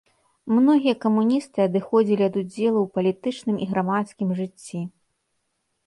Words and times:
Многія 0.53 0.95
камуністы 1.03 1.57
адыходзілі 1.67 2.23
ад 2.29 2.35
удзелу 2.43 2.79
ў 2.87 2.97
палітычным 2.99 3.55
і 3.67 3.71
грамадскім 3.75 4.29
жыцці. 4.43 4.79